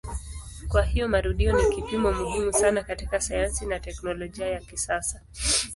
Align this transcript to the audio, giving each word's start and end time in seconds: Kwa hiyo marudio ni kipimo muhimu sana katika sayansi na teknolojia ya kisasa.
Kwa 0.67 0.81
hiyo 0.83 1.07
marudio 1.07 1.51
ni 1.61 1.75
kipimo 1.75 2.11
muhimu 2.13 2.53
sana 2.53 2.83
katika 2.83 3.21
sayansi 3.21 3.65
na 3.65 3.79
teknolojia 3.79 4.47
ya 4.47 4.59
kisasa. 4.59 5.21